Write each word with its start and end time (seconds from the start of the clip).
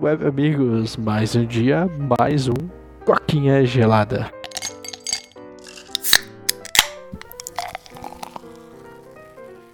web 0.00 0.26
amigos, 0.26 0.96
mais 0.96 1.36
um 1.36 1.44
dia, 1.44 1.86
mais 1.98 2.48
um 2.48 2.54
Coquinha 3.04 3.64
Gelada. 3.66 4.30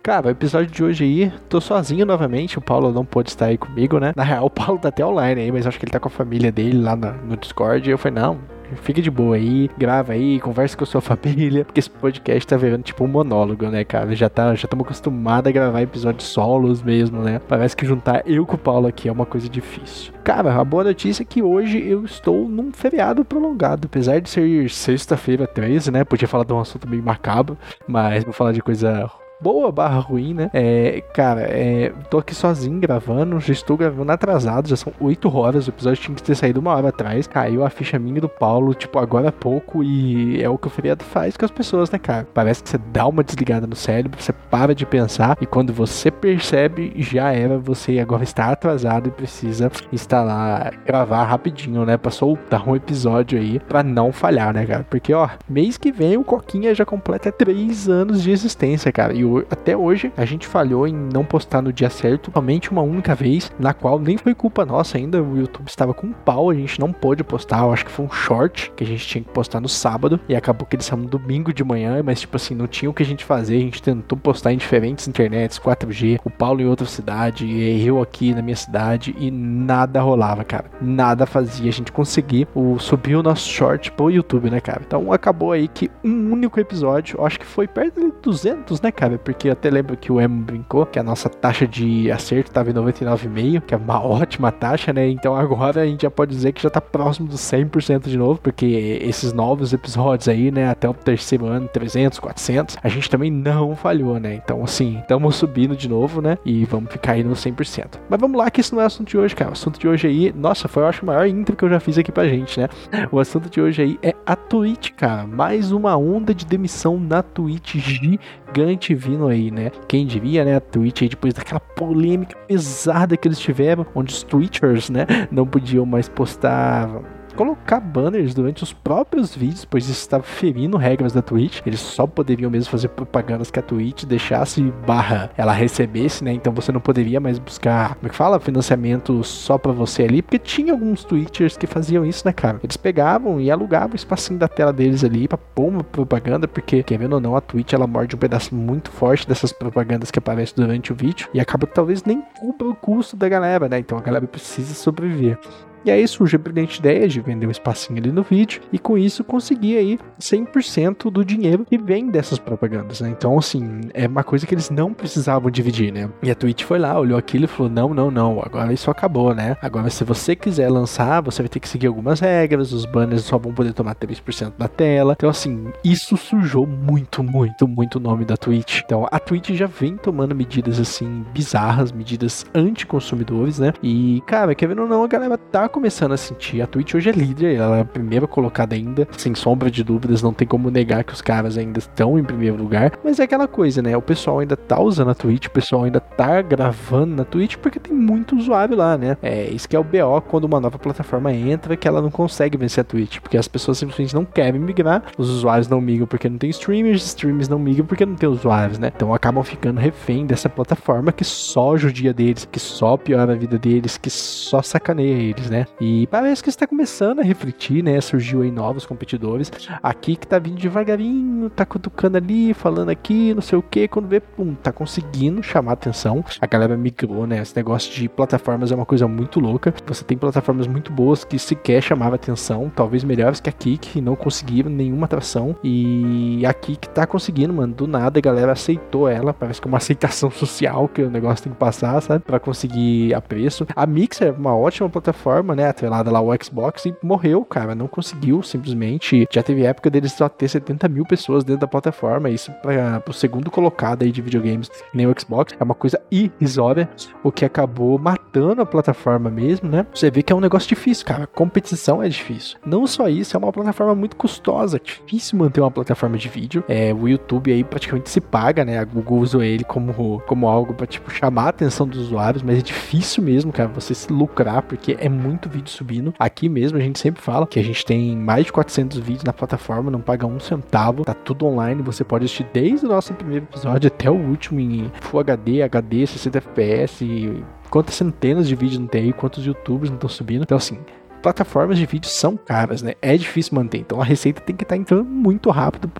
Cara, 0.03 0.27
o 0.27 0.31
episódio 0.31 0.71
de 0.71 0.83
hoje 0.83 1.05
aí, 1.05 1.33
tô 1.49 1.61
sozinho 1.61 2.05
novamente, 2.05 2.59
o 2.59 2.61
Paulo 2.61 2.93
não 2.93 3.05
pôde 3.05 3.31
estar 3.31 3.47
aí 3.47 3.59
comigo, 3.59 4.01
né? 4.01 4.13
Na 4.17 4.25
real, 4.25 4.47
o 4.47 4.51
Paulo 4.51 4.81
tá 4.81 4.89
até 4.89 5.07
online 5.07 5.43
aí, 5.43 5.53
mas 5.53 5.65
acho 5.65 5.79
que 5.79 5.85
ele 5.85 5.93
tá 5.93 6.01
com 6.01 6.09
a 6.09 6.11
família 6.11 6.51
dele 6.51 6.81
lá 6.81 6.97
no, 6.97 7.13
no 7.13 7.37
Discord, 7.37 7.89
e 7.89 7.93
eu 7.93 7.99
falei, 7.99 8.21
não, 8.21 8.39
Fica 8.83 9.01
de 9.01 9.11
boa 9.11 9.37
aí, 9.37 9.71
grava 9.79 10.13
aí, 10.13 10.41
conversa 10.41 10.77
com 10.77 10.85
a 10.85 10.87
sua 10.87 11.01
família, 11.03 11.65
porque 11.65 11.81
esse 11.81 11.91
podcast 11.91 12.47
tá 12.47 12.57
virando 12.57 12.83
tipo 12.83 13.05
um 13.05 13.09
monólogo, 13.09 13.69
né, 13.69 13.85
cara? 13.85 14.15
Já 14.15 14.29
tá, 14.29 14.55
já 14.55 14.65
estamos 14.65 14.85
acostumados 14.85 15.49
a 15.49 15.53
gravar 15.53 15.83
episódios 15.83 16.29
solos 16.29 16.83
mesmo, 16.83 17.23
né? 17.23 17.41
Parece 17.49 17.77
que 17.77 17.87
juntar 17.87 18.23
eu 18.27 18.45
com 18.45 18.55
o 18.55 18.59
Paulo 18.59 18.87
aqui 18.87 19.09
é 19.09 19.13
uma 19.13 19.27
coisa 19.27 19.49
difícil. 19.49 20.13
Cara, 20.25 20.53
a 20.53 20.65
boa 20.65 20.85
notícia 20.85 21.23
é 21.23 21.27
que 21.27 21.43
hoje 21.43 21.79
eu 21.87 22.05
estou 22.05 22.49
num 22.49 22.73
feriado 22.73 23.25
prolongado, 23.25 23.87
apesar 23.87 24.21
de 24.21 24.29
ser 24.29 24.69
sexta-feira 24.71 25.47
13, 25.47 25.91
né? 25.91 26.05
Podia 26.05 26.29
falar 26.29 26.45
de 26.45 26.53
um 26.53 26.61
assunto 26.61 26.89
meio 26.89 27.03
macabro, 27.03 27.57
mas 27.87 28.25
vou 28.25 28.33
falar 28.33 28.53
de 28.53 28.61
coisa 28.61 29.11
boa 29.41 29.71
barra 29.71 29.99
ruim, 30.01 30.35
né? 30.35 30.51
É, 30.53 31.03
cara, 31.13 31.43
é, 31.43 31.93
tô 32.11 32.19
aqui 32.19 32.35
sozinho 32.35 32.81
gravando, 32.81 33.39
já 33.41 33.53
estou 33.53 33.77
gravando 33.77 34.11
atrasado, 34.13 34.69
já 34.69 34.77
são 34.77 34.93
8 35.01 35.37
horas, 35.37 35.67
o 35.67 35.71
episódio 35.71 36.03
tinha 36.03 36.15
que 36.15 36.23
ter 36.23 36.35
saído 36.35 36.61
uma 36.61 36.75
hora 36.75 36.89
atrás. 36.89 37.27
Caiu 37.27 37.65
a 37.65 37.71
ficha 37.71 37.99
minha 37.99 38.21
do 38.21 38.29
Paulo, 38.29 38.75
tipo, 38.75 38.99
agora 38.99 39.29
há 39.29 39.33
pouco, 39.33 39.83
e 39.83 40.43
é 40.43 40.49
o 40.49 40.57
que 40.57 40.67
o 40.67 40.71
feriado 40.71 41.05
faz 41.05 41.37
com 41.37 41.45
as 41.45 41.51
pessoas, 41.51 41.91
né, 41.91 41.99
cara? 41.99 42.27
Parece 42.33 42.63
que 42.63 42.71
você 42.71 42.79
dá 42.93 43.07
uma 43.07 43.23
desligada 43.23 43.67
no 43.67 43.77
cérebro, 43.77 44.21
você 44.21 44.33
para 44.33 44.75
de 44.75 44.87
pensar, 44.87 45.37
e 45.41 45.47
quando 45.47 45.73
você 45.73 46.11
percebe, 46.11 46.95
já 46.97 47.33
era, 47.33 47.59
você 47.59 47.99
agora 47.99 48.25
está 48.25 48.47
atrasado 48.47 49.09
e 49.09 49.11
precisa 49.11 49.71
instalar, 49.93 50.75
gravar 50.85 51.25
rapidinho, 51.25 51.85
né? 51.85 51.97
Pra 51.97 52.11
soltar 52.11 52.67
um 52.69 52.75
episódio 52.75 53.39
aí, 53.39 53.61
pra 53.61 53.83
não 53.83 54.13
falhar, 54.13 54.55
né, 54.55 54.65
cara? 54.65 54.87
Porque, 54.89 55.13
ó, 55.13 55.29
mês 55.49 55.77
que 55.77 55.93
vem 55.93 56.17
o 56.17 56.25
Coquinha 56.25 56.75
já 56.75 56.85
completa 56.85 57.31
3 57.31 57.89
anos 57.89 58.23
de 58.23 58.31
existência, 58.31 58.91
cara. 58.91 59.13
E 59.13 59.26
até 59.51 59.77
hoje 59.77 60.13
a 60.17 60.25
gente 60.25 60.47
falhou 60.47 60.87
em 60.87 60.95
não 60.95 61.25
postar 61.25 61.63
no 61.63 61.73
dia 61.73 61.91
certo, 61.91 62.31
somente 62.33 62.71
uma 62.71 62.83
única 62.83 63.15
vez, 63.15 63.51
na 63.59 63.73
qual 63.73 63.99
nem 63.99 64.17
foi 64.17 64.35
culpa 64.35 64.65
nossa 64.65 64.99
ainda, 64.99 65.23
o 65.23 65.37
YouTube 65.37 65.69
estava 65.69 65.93
com 65.95 66.13
pau, 66.13 66.51
a 66.51 66.55
gente 66.55 66.79
não 66.79 66.93
pôde 66.93 67.25
postar, 67.25 67.61
eu 67.61 67.73
acho 67.73 67.85
que 67.85 67.91
foi 67.91 68.05
um 68.05 68.11
short 68.11 68.73
que 68.77 68.85
a 68.85 68.87
gente 68.87 69.07
tinha 69.07 69.23
que 69.23 69.31
postar 69.31 69.61
no 69.61 69.69
sábado 69.69 70.21
e 70.29 70.37
acabou 70.37 70.67
que 70.67 70.77
ele 70.77 70.83
saiu 70.83 71.03
no 71.03 71.09
domingo 71.09 71.53
de 71.53 71.65
manhã, 71.65 72.03
mas 72.03 72.21
tipo 72.21 72.37
assim, 72.37 72.55
não 72.55 72.67
tinha 72.67 72.91
o 72.91 72.95
que 72.95 73.03
a 73.03 73.07
gente 73.07 73.25
fazer, 73.25 73.57
a 73.57 73.61
gente 73.61 73.83
tentou 73.83 74.19
postar 74.19 74.53
em 74.53 74.57
diferentes 74.57 75.07
internets, 75.09 75.59
4G, 75.59 76.21
o 76.25 76.31
Paulo 76.31 76.61
em 76.61 76.67
outra 76.67 76.87
cidade, 76.87 77.47
eu 77.85 78.01
aqui 78.01 78.35
na 78.35 78.43
minha 78.43 78.57
cidade 78.57 79.15
e 79.19 79.31
nada 79.31 80.01
rolava, 80.01 80.45
cara. 80.45 80.67
Nada 80.81 81.27
fazia 81.27 81.69
a 81.69 81.73
gente 81.73 81.93
conseguir 81.93 82.49
o, 82.55 82.79
subir 82.79 83.17
o 83.17 83.23
nosso 83.23 83.49
short 83.49 83.91
pro 83.93 84.11
YouTube, 84.11 84.51
né, 84.51 84.61
cara? 84.61 84.83
Então 84.87 85.13
acabou 85.13 85.53
aí 85.53 85.69
que 85.69 85.91
um 86.05 86.16
único 86.37 86.61
episódio, 86.61 87.25
acho 87.25 87.39
que 87.39 87.47
foi 87.47 87.67
perto 87.67 88.01
de 88.01 88.13
200, 88.23 88.81
né, 88.81 88.91
cara? 88.91 89.19
porque 89.19 89.49
eu 89.49 89.53
até 89.53 89.71
lembro 89.71 89.97
que 89.97 90.13
o 90.13 90.21
Emo 90.21 90.43
brincou 90.43 90.87
que 90.87 90.99
a 90.99 91.03
nossa 91.03 91.29
taxa 91.29 91.67
de 91.67 92.11
acerto 92.11 92.51
estava 92.51 92.71
em 92.71 92.75
99,5, 92.75 93.63
que 93.63 93.75
é 93.75 93.77
uma 93.77 94.01
ótima 94.01 94.53
taxa, 94.53 94.93
né? 94.93 95.09
Então 95.09 95.35
agora 95.35 95.83
a 95.83 95.87
gente 95.87 96.03
já 96.03 96.11
pode 96.11 96.31
dizer 96.31 96.53
que 96.53 96.63
já 96.63 96.71
tá 96.71 96.81
próximo 96.81 97.27
dos 97.27 97.41
100% 97.41 98.09
de 98.09 98.17
novo, 98.17 98.41
porque 98.41 99.01
esses 99.03 99.33
novos 99.33 99.73
episódios 99.73 100.29
aí, 100.29 100.51
né, 100.51 100.69
até 100.69 100.89
o 100.89 100.95
terceiro 100.95 101.47
ano, 101.47 101.69
300, 101.69 102.19
400, 102.19 102.77
a 102.83 102.89
gente 102.89 103.11
também 103.11 103.31
não 103.31 103.75
falhou, 103.75 104.19
né? 104.21 104.35
Então, 104.35 104.63
assim, 104.63 104.99
estamos 104.99 105.37
subindo 105.37 105.77
de 105.77 105.89
novo, 105.89 106.21
né? 106.21 106.39
E 106.45 106.65
vamos 106.65 106.91
ficar 106.93 107.13
aí 107.13 107.25
no 107.25 107.35
100%. 107.35 107.99
Mas 108.09 108.21
vamos 108.21 108.39
lá, 108.39 108.51
que 108.51 108.61
isso 108.61 108.75
não 108.75 108.83
é 108.83 108.87
assunto 108.87 109.09
de 109.09 109.19
hoje, 109.19 109.35
cara. 109.35 109.51
O 109.51 109.53
assunto 109.55 109.79
de 109.79 109.89
hoje 109.89 110.07
aí, 110.07 110.33
nossa, 110.37 110.69
foi 110.69 110.83
eu 110.83 110.89
acho 110.89 111.03
o 111.03 111.07
maior 111.07 111.27
intro 111.27 111.57
que 111.57 111.65
eu 111.65 111.69
já 111.69 111.81
fiz 111.81 111.99
aqui 111.99 112.13
pra 112.13 112.29
gente, 112.29 112.61
né? 112.61 112.69
O 113.11 113.21
assunto 113.21 113.49
de 113.49 113.61
hoje 113.61 113.83
aí 113.83 113.99
é 114.03 114.15
a 114.27 114.35
Twitch, 114.35 114.91
cara. 114.93 115.27
Mais 115.27 115.71
uma 115.71 115.97
onda 115.97 116.26
de 116.35 116.47
demissão 116.47 116.99
na 116.99 117.23
Twitch 117.23 117.77
gigante 117.77 118.95
vindo 118.95 119.27
aí, 119.29 119.51
né? 119.51 119.71
Quem 119.89 120.07
diria, 120.07 120.45
né? 120.45 120.57
A 120.57 120.61
Twitch 120.61 121.03
aí, 121.03 121.09
depois 121.09 121.35
daquela 121.35 121.61
polêmica 121.61 122.37
pesada 122.47 123.17
que 123.17 123.27
eles 123.29 123.39
tiveram, 123.39 123.87
onde 123.95 124.13
os 124.13 124.23
Twitchers, 124.23 124.91
né, 124.91 125.07
não 125.31 125.47
podiam 125.47 125.85
mais 125.87 126.09
postar 126.09 126.89
colocar 127.37 127.79
banners 127.79 128.35
durante 128.35 128.63
os 128.63 128.73
próprios 128.73 129.35
vídeos, 129.35 129.65
pois 129.65 129.85
isso 129.85 130.01
estava 130.01 130.23
ferindo 130.23 130.77
regras 130.77 131.13
da 131.13 131.23
Twitch. 131.23 131.61
Eles 131.67 131.81
só 131.81 132.07
poderiam 132.07 132.51
mesmo 132.51 132.71
fazer 132.71 132.89
propagandas 132.89 133.51
que 133.51 133.59
a 133.59 133.63
Twitch 133.63 134.05
deixasse 134.05 134.63
barra 134.87 135.31
ela 135.37 135.53
recebesse, 135.53 136.25
né? 136.25 136.33
Então 136.33 136.53
você 136.53 136.73
não 136.73 136.81
poderia 136.81 137.21
mais 137.21 137.39
buscar, 137.39 137.95
como 137.97 138.07
é 138.07 138.09
que 138.09 138.17
fala? 138.17 138.41
Financiamento 138.41 139.23
só 139.23 139.59
para 139.59 139.73
você 139.73 140.05
ali, 140.05 140.23
porque 140.23 140.39
tinha 140.39 140.73
alguns 140.73 141.05
Twitchers 141.05 141.57
que 141.57 141.67
faziam 141.67 142.05
isso, 142.05 142.27
né, 142.27 142.33
cara? 142.33 142.59
Eles 142.63 142.77
pegavam 142.77 143.41
e 143.41 143.51
alugavam 143.51 143.93
o 143.93 143.97
espacinho 143.97 144.39
da 144.39 144.49
tela 144.49 144.73
deles 144.73 145.05
ali 145.05 145.29
pra 145.29 145.37
pôr 145.37 145.69
uma 145.69 145.85
propaganda, 145.85 146.49
porque, 146.49 146.83
querendo 146.83 147.15
ou 147.15 147.21
não, 147.21 147.37
a 147.37 147.41
Twitch 147.41 147.75
ela 147.75 147.87
morde 147.87 148.17
um 148.17 148.19
pedaço 148.19 148.55
muito 148.55 148.91
forte 148.91 149.29
dessas 149.29 149.53
propagandas 149.53 150.11
que 150.11 150.19
aparecem 150.19 150.55
durante 150.57 150.93
o 150.93 150.95
vídeo 150.97 151.29
e 151.35 151.41
acaba 151.41 151.67
que 151.67 151.75
talvez 151.75 152.03
nem 152.05 152.23
cubra 152.39 152.69
o 152.69 152.75
custo 152.75 153.17
da 153.17 153.29
galera, 153.29 153.69
né? 153.69 153.79
Então 153.79 153.99
a 153.99 154.01
galera 154.01 154.27
precisa 154.27 154.75
sobreviver. 154.75 155.39
E 155.87 155.91
aí 155.91 156.07
surge 156.09 156.35
a 156.35 156.39
brilhante 156.39 156.81
ideia 156.81 157.07
de 157.07 157.21
vender 157.21 157.47
um 157.47 157.51
espacinho 157.51 158.01
ali 158.01 158.11
no 158.11 158.25
vídeo 158.25 158.61
e 158.73 158.79
com 158.79 158.99
isso 158.99 159.23
conseguir 159.23 159.77
aí 159.77 159.99
100% 160.21 161.09
do 161.13 161.25
dinheiro 161.25 161.65
que 161.65 161.79
vem 161.79 162.11
dessas 162.11 162.41
propagandas, 162.41 163.01
né? 163.01 163.09
Então, 163.09 163.39
assim, 163.39 163.83
é 163.95 164.09
uma 164.09 164.25
coisa 164.25 164.45
que 164.45 164.53
eles 164.53 164.69
não 164.69 164.93
precisavam 164.93 165.49
dividir, 165.49 165.93
né? 165.93 166.11
E 166.25 166.29
a 166.29 166.35
Twitch 166.35 166.65
foi 166.65 166.81
lá, 166.81 166.99
olhou 166.99 167.17
aquilo 167.17 167.45
e 167.45 167.47
falou: 167.47 167.71
não, 167.71 167.95
não, 167.95 168.11
não, 168.11 168.41
agora 168.45 168.73
isso 168.73 168.91
acabou, 168.91 169.33
né? 169.33 169.57
Agora, 169.63 169.89
se 169.89 170.03
você 170.03 170.35
quiser 170.35 170.69
lançar, 170.69 171.23
você 171.23 171.41
vai 171.41 171.49
ter 171.49 171.61
que 171.61 171.69
seguir 171.69 171.87
algumas 171.87 172.19
regras, 172.19 172.73
os 172.73 172.85
banners 172.85 173.23
só 173.23 173.39
vão 173.39 173.55
poder 173.55 173.73
tomar 173.73 173.95
3% 173.95 174.55
da 174.59 174.67
tela. 174.67 175.15
Então, 175.17 175.31
assim, 175.31 175.69
isso 175.85 176.17
sujou 176.17 176.67
muito, 176.67 177.23
muito, 177.23 177.69
muito 177.69 177.99
o 177.99 178.01
nome 178.01 178.25
da 178.25 178.37
Twitch. 178.37 178.81
Então, 178.85 179.07
a 179.09 179.21
Twitch 179.21 179.51
já 179.51 179.67
vem 179.67 179.97
tomando 179.97 180.35
medidas, 180.35 180.81
assim, 180.81 181.25
bizarras, 181.33 181.93
medidas 181.93 182.45
anti-consumidores, 182.53 183.61
né? 183.61 183.73
E, 183.81 184.21
cara, 184.27 184.53
querendo 184.53 184.83
ou 184.83 184.89
não, 184.89 185.05
a 185.05 185.07
galera 185.07 185.39
tá 185.39 185.69
começando 185.77 186.13
a 186.13 186.17
sentir. 186.17 186.63
A 186.63 186.67
Twitch 186.67 186.95
hoje 186.95 187.11
é 187.11 187.13
líder, 187.13 187.57
ela 187.57 187.77
é 187.77 187.81
a 187.83 187.85
primeira 187.85 188.27
colocada 188.27 188.75
ainda, 188.75 189.07
sem 189.19 189.35
sombra 189.35 189.71
de 189.71 189.85
dúvidas, 189.85 190.23
não 190.23 190.33
tem 190.33 190.49
como 190.49 190.71
negar 190.71 191.05
que 191.05 191.13
os 191.13 191.21
caras 191.21 191.59
ainda 191.59 191.79
estão 191.79 192.19
em 192.19 192.25
primeiro 192.25 192.57
lugar. 192.57 192.93
Mas 193.05 193.21
é 193.21 193.25
aquela 193.25 193.47
coisa, 193.47 193.83
né? 193.83 193.95
O 193.95 194.01
pessoal 194.01 194.39
ainda 194.39 194.57
tá 194.57 194.81
usando 194.81 195.11
a 195.11 195.15
Twitch, 195.15 195.49
o 195.49 195.51
pessoal 195.51 195.85
ainda 195.85 196.01
tá 196.01 196.41
gravando 196.41 197.17
na 197.17 197.25
Twitch 197.27 197.57
porque 197.57 197.79
tem 197.79 197.93
muito 197.93 198.35
usuário 198.35 198.75
lá, 198.75 198.97
né? 198.97 199.19
É 199.23 199.51
isso 199.51 199.69
que 199.69 199.77
é 199.77 199.79
o 199.79 199.85
BO 199.85 200.23
quando 200.27 200.45
uma 200.45 200.59
nova 200.59 200.79
plataforma 200.79 201.31
entra, 201.31 201.77
que 201.77 201.87
ela 201.87 202.01
não 202.01 202.11
consegue 202.11 202.57
vencer 202.57 202.81
a 202.81 202.85
Twitch, 202.85 203.21
porque 203.21 203.37
as 203.37 203.47
pessoas 203.47 203.77
simplesmente 203.77 204.15
não 204.15 204.25
querem 204.25 204.59
migrar, 204.59 205.03
os 205.19 205.29
usuários 205.29 205.69
não 205.69 205.79
migram 205.79 206.07
porque 206.07 206.27
não 206.27 206.39
tem 206.39 206.49
streamers, 206.49 207.05
streamers 207.05 207.51
não 207.51 207.59
migram 207.59 207.85
porque 207.85 208.07
não 208.07 208.15
tem 208.15 208.31
usuários, 208.31 208.79
né? 208.79 208.91
Então 208.97 209.13
acabam 209.13 209.45
ficando 209.45 209.79
refém 209.79 210.25
dessa 210.25 210.49
plataforma 210.49 211.13
que 211.13 211.23
só 211.23 211.77
judia 211.77 212.15
deles, 212.15 212.49
que 212.51 212.59
só 212.59 212.97
piora 212.97 213.35
a 213.35 213.37
vida 213.37 213.59
deles, 213.59 213.99
que 213.99 214.09
só 214.09 214.63
sacaneia 214.63 215.13
eles, 215.13 215.51
né? 215.51 215.66
E 215.81 216.07
parece 216.07 216.43
que 216.43 216.49
está 216.49 216.67
começando 216.67 217.21
a 217.21 217.23
refletir, 217.23 217.83
né? 217.83 218.01
Surgiu 218.01 218.43
aí 218.43 218.51
novos 218.51 218.87
competidores. 218.87 219.51
Aqui 219.83 220.17
que 220.17 220.27
tá 220.27 220.39
vindo 220.39 220.59
devagarinho, 220.59 221.51
tá 221.51 221.65
cutucando 221.65 222.17
ali, 222.17 222.55
falando 222.55 222.91
aqui, 222.91 223.35
não 223.35 223.43
sei 223.43 223.59
o 223.59 223.63
que. 223.63 223.89
Quando 223.89 224.09
vê, 224.09 224.21
pum, 224.21 224.55
tá 224.55 224.73
conseguindo 224.73 225.43
chamar 225.43 225.73
atenção. 225.73 226.25
A 226.41 226.47
galera 226.47 226.77
migrou, 226.77 227.27
né? 227.27 227.39
Esse 227.41 227.57
negócio 227.57 227.93
de 227.93 228.09
plataformas 228.09 228.73
é 228.73 228.75
uma 228.75 228.87
coisa 228.87 229.07
muito 229.07 229.41
louca. 229.41 229.73
Você 229.87 230.05
tem 230.05 230.17
plataformas 230.17 230.67
muito 230.67 230.93
boas 230.93 231.25
que 231.25 231.39
sequer 231.39 231.83
chamavam 231.83 232.15
atenção, 232.15 232.71
talvez 232.75 233.05
melhores 233.05 233.41
que 233.41 233.49
a 233.49 233.53
Kik, 233.53 234.01
não 234.01 234.17
conseguiram 234.17 234.71
nenhuma 234.71 235.07
atração. 235.07 235.57
E 235.63 236.45
a 236.47 236.53
Kik 236.53 236.89
tá 236.91 237.07
conseguindo, 237.07 237.53
mano. 237.53 237.75
Do 237.75 237.87
nada 237.87 238.19
a 238.19 238.23
galera 238.23 238.53
aceitou 238.53 239.09
ela. 239.09 239.33
Parece 239.33 239.61
que 239.61 239.69
é 239.69 239.71
uma 239.71 239.79
aceitação 239.79 240.31
social 240.33 240.89
que 240.89 241.03
o 241.03 241.11
negócio 241.11 241.45
tem 241.45 241.53
que 241.53 241.59
passar, 241.59 242.01
sabe? 242.01 242.25
Pra 242.25 242.39
conseguir 242.39 243.15
a 243.15 243.21
preço. 243.21 243.67
A 243.75 243.87
Mixer 243.87 244.29
é 244.29 244.31
uma 244.31 244.57
ótima 244.57 244.89
plataforma, 244.89 245.46
né? 245.55 245.69
Atrelada 245.69 246.11
lá 246.11 246.21
o 246.21 246.33
Xbox 246.43 246.87
e 246.87 246.95
morreu, 247.03 247.45
cara. 247.45 247.75
Não 247.75 247.87
conseguiu 247.87 248.43
simplesmente. 248.43 249.27
Já 249.31 249.43
teve 249.43 249.65
época 249.65 249.91
deles 249.91 250.13
só 250.13 250.29
ter 250.29 250.49
70 250.49 250.89
mil 250.89 251.05
pessoas 251.05 251.45
dentro 251.45 251.61
da 251.63 251.67
plataforma. 251.67 252.31
Isso 252.31 252.53
para 252.63 253.03
o 253.09 253.13
segundo 253.13 253.51
colocado 253.51 254.03
aí 254.03 254.13
de 254.13 254.23
videogames, 254.23 254.71
nem 254.93 255.07
o 255.07 255.15
Xbox, 255.19 255.55
é 255.59 255.63
uma 255.63 255.75
coisa 255.75 256.01
irrisória. 256.11 256.89
O 257.23 257.31
que 257.31 257.45
acabou 257.45 257.99
matando 257.99 258.63
a 258.63 258.67
plataforma 258.67 259.31
mesmo, 259.31 259.69
né? 259.69 259.87
Você 259.95 260.11
vê 260.11 260.23
que 260.23 260.33
é 260.33 260.37
um 260.37 260.41
negócio 260.41 260.69
difícil, 260.69 261.07
cara. 261.07 261.27
Competição 261.27 262.03
é 262.03 262.09
difícil. 262.09 262.59
Não 262.65 262.87
só 262.87 263.09
isso, 263.09 263.37
é 263.37 263.39
uma 263.39 263.53
plataforma 263.53 263.95
muito 263.95 264.17
custosa. 264.17 264.81
Difícil 264.83 265.39
manter 265.39 265.61
uma 265.61 265.71
plataforma 265.71 266.17
de 266.17 266.29
vídeo. 266.29 266.65
É, 266.69 266.93
o 266.93 267.09
YouTube 267.09 267.53
aí 267.53 267.63
praticamente 267.65 268.11
se 268.11 268.21
paga, 268.21 268.65
né? 268.65 268.79
A 268.79 268.85
Google 268.85 269.19
usou 269.19 269.43
ele 269.43 269.65
como, 269.65 270.21
como 270.27 270.49
algo 270.49 270.75
para 270.75 270.87
tipo 270.87 271.11
chamar 271.11 271.47
a 271.47 271.49
atenção 271.49 271.87
dos 271.87 271.99
usuários, 271.99 272.43
mas 272.43 272.59
é 272.59 272.63
difícil 272.63 273.23
mesmo, 273.23 273.53
cara, 273.53 273.69
você 273.69 273.95
se 273.95 274.13
lucrar 274.13 274.63
porque 274.63 274.97
é 274.99 275.09
muito 275.09 275.36
vídeo 275.49 275.71
subindo. 275.71 276.15
Aqui 276.19 276.49
mesmo 276.49 276.79
a 276.79 276.81
gente 276.81 276.99
sempre 276.99 277.23
fala 277.23 277.47
que 277.47 277.59
a 277.59 277.63
gente 277.63 277.85
tem 277.85 278.17
mais 278.17 278.47
de 278.47 278.53
400 278.53 278.99
vídeos 278.99 279.25
na 279.25 279.33
plataforma, 279.33 279.91
não 279.91 280.01
paga 280.01 280.27
um 280.27 280.41
centavo, 280.41 281.05
tá 281.05 281.15
tudo 281.15 281.47
online, 281.47 281.83
você 281.83 282.03
pode 282.03 282.25
assistir 282.25 282.47
desde 282.53 282.87
o 282.87 282.89
nosso 282.89 283.13
primeiro 283.15 283.45
episódio 283.45 283.89
até 283.89 284.11
o 284.11 284.15
último 284.15 284.61
em 284.61 284.91
Full 285.03 285.21
HD, 285.21 285.63
HD, 285.63 286.07
60 286.07 286.39
FPS, 286.39 287.45
quantas 287.71 287.95
centenas 287.95 288.49
de 288.49 288.55
vídeos 288.55 288.79
não 288.79 288.87
tem 288.87 289.05
aí, 289.05 289.13
quantos 289.13 289.45
youtubers 289.45 289.91
não 289.91 289.97
estão 289.97 290.09
subindo. 290.09 290.43
Então, 290.43 290.57
assim, 290.57 290.79
plataformas 291.23 291.77
de 291.77 291.87
vídeo 291.87 292.09
são 292.09 292.37
caras, 292.37 292.83
né? 292.83 292.95
É 293.03 293.17
difícil 293.17 293.55
manter. 293.55 293.79
Então 293.79 294.01
a 294.01 294.05
receita 294.05 294.41
tem 294.41 294.55
que 294.55 294.63
estar 294.63 294.77
tá 294.77 294.81
entrando 294.81 295.05
muito 295.05 295.51
rápido 295.51 295.91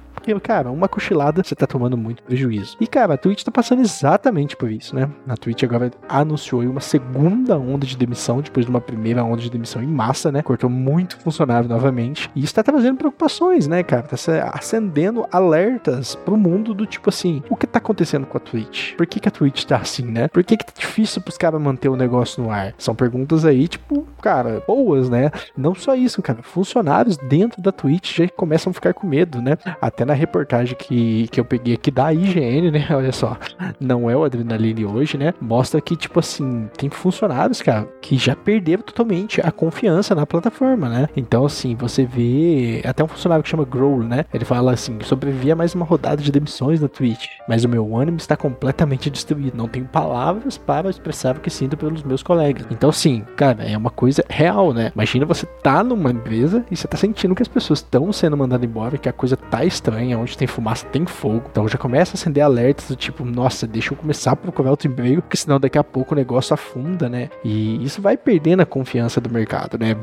cara, 0.41 0.71
uma 0.71 0.89
cochilada 0.89 1.43
você 1.43 1.55
tá 1.55 1.67
tomando 1.67 1.97
muito 1.97 2.23
prejuízo. 2.23 2.77
E, 2.81 2.87
cara, 2.87 3.15
a 3.15 3.17
Twitch 3.17 3.43
tá 3.43 3.51
passando 3.51 3.83
exatamente 3.83 4.57
por 4.57 4.71
isso, 4.71 4.95
né? 4.95 5.09
A 5.29 5.37
Twitch 5.37 5.63
agora 5.63 5.91
anunciou 6.09 6.63
uma 6.63 6.81
segunda 6.81 7.59
onda 7.59 7.87
de 7.87 7.97
demissão, 7.97 8.41
depois 8.41 8.67
de 8.67 8.71
uma 8.71 8.81
primeira 8.81 9.25
onda 9.25 9.41
de 9.41 9.51
demissão 9.51 9.83
em 9.83 9.87
massa, 9.87 10.33
né? 10.33 10.43
Cortou 10.43 10.69
muito 10.69 11.19
funcionário 11.19 11.69
novamente. 11.69 12.31
E 12.35 12.43
isso 12.43 12.55
tá 12.55 12.63
trazendo 12.63 12.97
preocupações, 12.97 13.67
né, 13.67 13.83
cara? 13.83 14.03
Tá 14.03 14.17
acendendo 14.53 15.27
alertas 15.31 16.15
pro 16.15 16.37
mundo 16.37 16.75
do 16.75 16.87
tipo 16.87 17.09
assim: 17.09 17.43
o 17.49 17.57
que 17.57 17.67
tá 17.67 17.79
acontecendo 17.79 18.27
com 18.27 18.37
a 18.37 18.41
Twitch? 18.41 18.95
Por 18.95 19.07
que, 19.07 19.21
que 19.21 19.29
a 19.29 19.31
Twitch 19.31 19.65
tá 19.65 19.77
assim, 19.77 20.05
né? 20.05 20.29
Por 20.29 20.43
que, 20.43 20.57
que 20.57 20.65
tá 20.65 20.73
difícil 20.77 21.23
pros 21.23 21.39
caras 21.39 21.61
manter 21.61 21.89
o 21.89 21.97
negócio 21.97 22.43
no 22.43 22.51
ar? 22.51 22.75
São 22.79 22.95
perguntas 22.95 23.45
aí, 23.45 23.69
tipo, 23.69 24.07
cara, 24.21 24.63
boas, 24.67 25.09
né? 25.09 25.31
Não 25.57 25.75
só 25.75 25.95
isso, 25.95 26.23
cara. 26.23 26.43
Funcionários 26.43 27.17
dentro 27.17 27.61
da 27.63 27.73
Twitch 27.73 28.17
já 28.17 28.29
começam 28.29 28.71
a 28.71 28.75
ficar 28.75 28.95
com 28.95 29.07
medo, 29.07 29.41
né? 29.41 29.57
Até 29.81 30.05
na 30.05 30.15
reportagem 30.17 30.77
que, 30.77 31.29
que 31.29 31.41
eu 31.41 31.45
peguei 31.45 31.75
aqui 31.75 31.91
da 31.91 32.13
IGN, 32.13 32.71
né? 32.71 32.87
Olha 32.91 33.13
só, 33.13 33.37
não 33.81 34.11
é 34.11 34.17
o 34.17 34.25
Adrenaline 34.25 34.85
hoje, 34.85 35.17
né? 35.17 35.33
Mostra 35.41 35.81
que, 35.81 35.97
tipo 35.97 36.19
assim, 36.21 36.69
tem 36.77 36.91
funcionários, 36.91 37.63
cara, 37.63 37.89
que 38.01 38.17
já 38.17 38.35
perderam 38.35 38.83
totalmente 38.83 39.41
a 39.41 39.51
confiança 39.51 40.15
na 40.15 40.27
plataforma, 40.27 40.89
né? 40.89 41.09
Então, 41.17 41.45
assim, 41.45 41.75
você 41.75 42.05
vê 42.05 42.83
até 42.85 43.03
um 43.03 43.09
funcionário 43.09 43.43
que 43.43 43.49
chama 43.49 43.65
Growl, 43.65 44.03
né? 44.03 44.25
Ele 44.33 44.45
fala 44.45 44.73
assim: 44.73 44.99
sobrevivi 45.03 45.51
a 45.51 45.57
mais 45.57 45.75
uma 45.75 45.85
rodada 45.85 46.23
de 46.23 46.31
demissões 46.31 46.81
na 46.81 46.89
Twitch, 46.89 47.27
mas 47.49 47.65
o 47.65 47.69
meu 47.69 47.97
ânimo 47.97 48.17
está 48.17 48.37
completamente 48.37 49.11
destruído. 49.11 49.57
Não 49.57 49.69
tenho 49.69 49.87
palavras 49.87 50.57
para 50.59 50.91
expressar 50.91 51.37
o 51.37 51.41
que 51.41 51.51
sinto 51.51 51.77
pelos 51.77 52.03
meus 52.03 52.23
colegas. 52.23 52.67
Então, 52.71 52.93
sim, 52.93 53.25
cara, 53.37 53.65
é 53.65 53.77
uma 53.77 53.91
coisa 53.91 54.25
real, 54.29 54.73
né? 54.73 54.93
Imagina 54.95 55.27
você 55.27 55.47
tá 55.47 55.83
numa 55.83 56.11
empresa 56.11 56.65
e 56.71 56.77
você 56.77 56.87
tá 56.87 56.97
sentindo 56.97 57.35
que 57.35 57.43
as 57.43 57.49
pessoas 57.49 57.81
estão 57.81 58.13
sendo 58.13 58.37
mandadas 58.37 58.69
embora, 58.69 58.99
que 58.99 59.09
a 59.09 59.13
coisa 59.13 59.37
tá 59.37 59.65
estranha 59.65 60.06
onde 60.15 60.37
tem 60.37 60.47
fumaça 60.47 60.87
tem 60.87 61.07
fogo. 61.07 61.45
Então 61.51 61.67
já 61.67 61.79
começa 61.79 62.13
a 62.13 62.15
acender 62.15 62.43
alertas 62.43 62.89
do 62.89 62.97
tipo, 62.97 63.25
nossa, 63.25 63.67
deixa 63.67 63.93
eu 63.93 63.97
começar 63.97 64.33
a 64.33 64.37
procurar 64.37 64.71
outro 64.71 64.89
emprego, 64.89 65.23
porque 65.23 65.37
senão 65.37 65.59
daqui 65.59 65.79
a 65.79 65.85
pouco 65.85 66.15
o 66.15 66.17
negócio 66.17 66.55
afunda, 66.55 67.09
né? 67.09 67.31
E 67.45 67.83
isso 67.85 68.01
vai 68.01 68.17
perdendo 68.17 68.61
a 68.61 68.67
confiança 68.67 69.21
do 69.21 69.31
mercado, 69.31 69.79
né? 69.79 69.97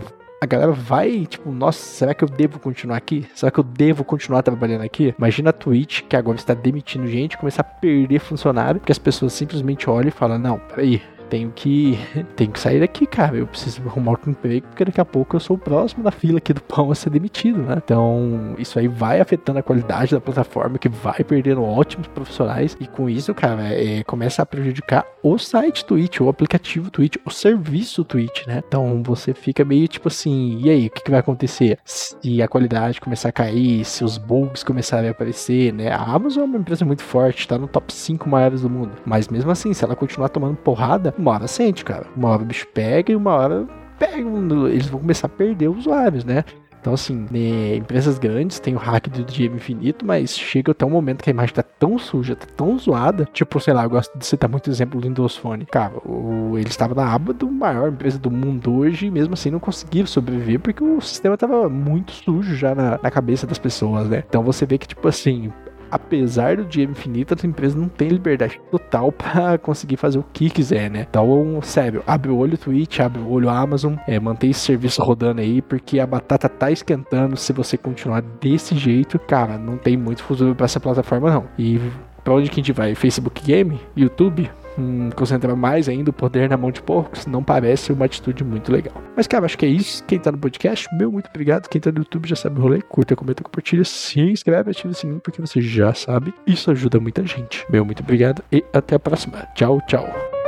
a 0.44 0.46
galera 0.46 0.74
vai, 0.74 1.26
tipo, 1.26 1.50
nossa, 1.54 1.80
será 1.80 2.14
que 2.14 2.22
eu 2.22 2.28
devo 2.28 2.60
continuar 2.60 2.98
aqui? 2.98 3.26
Será 3.34 3.50
que 3.50 3.60
eu 3.60 3.64
devo 3.64 4.04
continuar 4.04 4.44
trabalhando 4.44 4.82
aqui? 4.82 5.16
Imagina 5.18 5.52
a 5.52 5.54
Twitch, 5.54 6.02
que 6.02 6.18
agora 6.18 6.38
está 6.38 6.54
demitindo 6.54 7.08
gente, 7.08 7.38
começar 7.38 7.62
a 7.62 7.64
perder 7.64 8.20
funcionário, 8.20 8.82
porque 8.82 8.92
as 8.92 9.00
pessoas 9.00 9.32
simplesmente 9.32 9.90
olham 9.90 10.10
e 10.10 10.12
falam, 10.12 10.38
não, 10.38 10.60
peraí, 10.60 11.02
tenho 11.34 11.52
que 11.52 11.98
tenho 12.36 12.52
que 12.52 12.60
sair 12.60 12.80
daqui, 12.80 13.08
cara. 13.08 13.36
Eu 13.36 13.48
preciso 13.48 13.82
arrumar 13.88 14.12
outro 14.12 14.30
emprego, 14.30 14.68
porque 14.68 14.86
daqui 14.86 15.02
a 15.02 15.06
pouco 15.06 15.36
eu 15.36 15.40
sou 15.40 15.56
o 15.56 15.60
próximo 15.60 16.04
da 16.04 16.12
fila 16.12 16.38
aqui 16.38 16.54
do 16.54 16.62
pão 16.62 16.92
a 16.92 16.96
ser 16.96 17.10
demitido, 17.10 17.64
né? 17.64 17.82
Então, 17.84 18.54
isso 18.60 18.78
aí 18.78 18.88
vai 18.88 19.20
afetando 19.20 19.58
a 19.58 19.64
qualidade 19.64 20.12
da 20.12 20.22
plataforma, 20.22 20.78
que 20.78 20.88
vai 20.88 21.24
perdendo 21.24 21.64
ótimos 21.64 22.08
profissionais, 22.08 22.78
e 22.80 22.86
com 22.86 23.10
isso, 23.10 23.34
cara, 23.34 23.74
é, 23.74 24.04
começa 24.04 24.44
a 24.44 24.46
prejudicar 24.46 25.06
o 25.24 25.38
site 25.40 25.86
Twitch, 25.86 26.20
o 26.22 26.30
aplicativo 26.30 26.92
Twitch, 26.92 27.16
o 27.26 27.32
serviço 27.32 28.04
Twitch, 28.04 28.46
né? 28.46 28.62
Então, 28.68 29.02
você 29.04 29.34
fica 29.34 29.66
meio 29.66 29.88
tipo 29.88 30.10
assim, 30.10 30.60
e 30.62 30.70
aí, 30.70 30.88
o 30.88 30.92
que, 30.92 31.02
que 31.02 31.10
vai 31.10 31.20
acontecer? 31.20 31.80
Se 31.84 32.42
a 32.42 32.48
qualidade 32.48 33.02
começar 33.02 33.30
a 33.30 33.32
cair, 33.32 33.84
se 33.86 34.04
os 34.04 34.18
bugs 34.20 34.64
começarem 34.64 35.10
a 35.10 35.12
aparecer, 35.12 35.74
né? 35.74 35.92
A 35.92 36.04
Amazon 36.04 36.44
é 36.44 36.46
uma 36.46 36.58
empresa 36.58 36.86
muito 36.86 37.02
forte, 37.02 37.48
tá 37.48 37.58
no 37.58 37.68
top 37.68 37.92
5 37.92 38.30
maiores 38.30 38.62
do 38.62 38.70
mundo, 38.70 38.92
mas 39.06 39.28
mesmo 39.28 39.50
assim, 39.50 39.74
se 39.74 39.84
ela 39.84 39.96
continuar 39.96 40.30
tomando 40.30 40.58
porrada, 40.58 41.14
uma 41.24 41.32
hora 41.32 41.48
sente, 41.48 41.84
cara. 41.84 42.06
Uma 42.16 42.30
hora 42.30 42.44
o 42.44 42.46
bicho 42.46 42.68
pega 42.68 43.12
e 43.12 43.16
uma 43.16 43.32
hora 43.32 43.68
pega. 43.98 44.30
Eles 44.70 44.88
vão 44.88 45.00
começar 45.00 45.28
a 45.28 45.30
perder 45.30 45.70
usuários, 45.70 46.24
né? 46.24 46.44
Então, 46.84 46.94
assim, 46.94 47.26
né, 47.32 47.78
empresas 47.78 48.20
grandes 48.20 48.60
têm 48.60 48.76
o 48.76 48.78
hack 48.78 49.08
do 49.08 49.24
dinheiro 49.24 49.56
infinito, 49.56 50.06
mas 50.06 50.38
chega 50.38 50.74
até 50.74 50.86
um 50.86 50.90
momento 50.90 51.24
que 51.24 51.30
a 51.30 51.32
imagem 51.32 51.56
tá 51.56 51.64
tão 51.64 51.98
suja, 51.98 52.36
tá 52.36 52.46
tão 52.58 52.78
zoada. 52.78 53.26
Tipo, 53.32 53.58
sei 53.62 53.74
lá, 53.74 53.86
eu 53.86 53.90
gosto 53.90 54.18
de 54.18 54.26
citar 54.26 54.50
muito 54.50 54.70
exemplo 54.70 55.00
do 55.00 55.08
Windows 55.08 55.38
Phone. 55.38 55.66
Cara, 55.66 55.94
o, 56.06 56.58
ele 56.58 56.68
estava 56.68 56.94
na 56.94 57.10
aba 57.10 57.32
do 57.32 57.50
maior 57.50 57.88
empresa 57.88 58.20
do 58.20 58.30
mundo 58.30 58.76
hoje 58.76 59.06
e 59.06 59.12
mesmo 59.12 59.34
assim 59.34 59.50
não 59.50 59.62
conseguiu 59.62 60.06
sobreviver 60.06 60.60
porque 60.60 60.84
o 60.84 61.00
sistema 61.00 61.38
tava 61.38 61.70
muito 61.70 62.12
sujo 62.12 62.54
já 62.54 62.76
na, 62.76 63.00
na 63.02 63.10
cabeça 63.10 63.48
das 63.48 63.58
pessoas, 63.58 64.10
né? 64.10 64.22
Então 64.28 64.44
você 64.44 64.66
vê 64.66 64.78
que, 64.78 64.88
tipo 64.90 65.08
assim, 65.08 65.54
apesar 65.94 66.58
do 66.58 66.66
dinheiro 66.66 66.92
infinito, 66.92 67.36
as 67.36 67.44
empresas 67.44 67.80
não 67.80 67.88
têm 67.88 68.10
liberdade 68.10 68.60
total 68.72 69.12
para 69.12 69.60
conseguir 69.60 69.98
fazer 69.98 70.18
o 70.18 70.26
que 70.34 70.50
quiser, 70.50 70.90
né? 70.90 71.06
Então, 71.08 71.60
sério, 71.62 72.02
abre 72.08 72.32
o 72.32 72.38
olho 72.38 72.58
Twitch, 72.58 73.00
abre 73.00 73.22
o 73.22 73.30
olho 73.30 73.48
Amazon, 73.48 73.96
é, 74.08 74.20
mantém 74.20 74.50
esse 74.50 74.62
serviço 74.62 75.04
rodando 75.04 75.42
aí, 75.42 75.62
porque 75.62 76.00
a 76.00 76.08
batata 76.08 76.50
tá 76.50 76.72
esquentando. 76.72 77.38
Se 77.38 77.54
você 77.54 77.78
continuar 77.78 78.22
desse 78.22 78.76
jeito, 78.76 79.20
cara, 79.20 79.58
não 79.58 79.78
tem 79.78 79.96
muito 79.96 80.24
futuro 80.24 80.56
para 80.56 80.66
essa 80.66 80.80
plataforma, 80.80 81.32
não. 81.32 81.46
E 81.60 81.80
pra 82.24 82.34
onde 82.34 82.50
que 82.50 82.56
a 82.56 82.64
gente 82.64 82.72
vai? 82.72 82.96
Facebook 82.96 83.44
Game? 83.44 83.80
YouTube? 83.96 84.50
Hum, 84.78 85.10
concentrar 85.16 85.56
mais 85.56 85.88
ainda 85.90 86.10
o 86.10 86.14
poder 86.14 86.50
na 86.50 86.58
mão 86.58 86.72
de 86.72 86.82
poucos, 86.82 87.26
não 87.26 87.44
parece 87.44 87.92
uma 87.92 88.06
atitude 88.06 88.44
muito 88.44 88.72
legal. 88.72 88.94
Mas, 89.16 89.28
cara, 89.28 89.46
acho 89.46 89.58
que 89.58 89.66
é 89.66 89.70
isso. 89.70 90.04
Quem 90.06 90.20
tá 90.20 90.32
no 90.32 90.38
podcast, 90.38 90.88
meu 90.96 91.12
muito 91.12 91.30
obrigado. 91.30 91.68
Quem 91.68 91.80
tá 91.80 91.92
no 91.92 92.00
YouTube 92.00 92.28
já 92.28 92.36
sabe 92.36 92.60
o 92.60 92.64
rolê. 92.64 92.82
Curta, 92.82 93.16
comenta, 93.16 93.44
compartilha, 93.44 93.84
se 93.84 94.20
inscreve, 94.20 94.72
ativa 94.72 94.90
o 94.90 94.94
sininho, 94.94 95.20
porque 95.20 95.42
você 95.42 95.62
já 95.62 95.94
sabe. 95.94 96.34
Isso 96.46 96.72
ajuda 96.72 97.00
muita 97.00 97.26
gente. 97.26 97.66
Meu 97.70 97.86
muito 97.86 98.02
obrigado 98.02 98.44
e 98.52 98.64
até 98.74 98.96
a 98.96 99.00
próxima. 99.00 99.48
Tchau, 99.56 99.80
tchau. 99.88 100.43